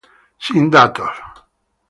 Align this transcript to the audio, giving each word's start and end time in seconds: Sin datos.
Sin 0.45 0.71
datos. 0.71 1.13